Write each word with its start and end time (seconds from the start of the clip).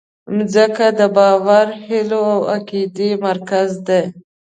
مځکه 0.35 0.87
د 0.99 1.01
باور، 1.15 1.67
هیلو 1.85 2.21
او 2.33 2.41
عقیدې 2.55 3.09
مرکز 3.27 3.69
ده. 3.87 4.01